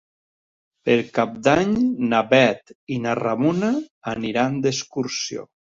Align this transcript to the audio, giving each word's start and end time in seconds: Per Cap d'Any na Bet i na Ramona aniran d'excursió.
Per 0.89 0.95
Cap 1.17 1.35
d'Any 1.49 1.75
na 2.13 2.23
Bet 2.33 2.75
i 2.97 3.01
na 3.05 3.17
Ramona 3.23 3.73
aniran 4.17 4.63
d'excursió. 4.67 5.51